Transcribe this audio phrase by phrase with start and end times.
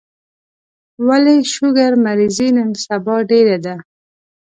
[1.07, 3.75] ولي شوګر مريضي نن سبا ډيره ده